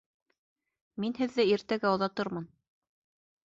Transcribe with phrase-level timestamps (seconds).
[1.03, 2.51] Мин һеҙҙе иртәгә оҙатырмын